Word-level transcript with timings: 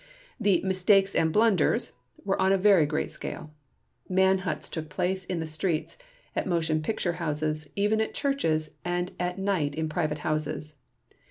The 0.39 0.63
"mistakes 0.65 1.13
and 1.13 1.31
blunders" 1.31 1.91
were 2.25 2.41
on 2.41 2.51
a 2.51 2.57
very 2.57 2.87
great 2.87 3.11
scale. 3.11 3.53
Man 4.09 4.39
hunts 4.39 4.67
took 4.67 4.89
place 4.89 5.25
in 5.25 5.39
the 5.39 5.45
streets, 5.45 5.95
at 6.35 6.47
motion 6.47 6.81
picture 6.81 7.13
houses, 7.21 7.69
even 7.75 8.01
at 8.01 8.15
churches 8.15 8.71
and 8.83 9.11
at 9.19 9.37
night 9.37 9.75
in 9.75 9.87
private 9.87 10.17
houses. 10.25 10.73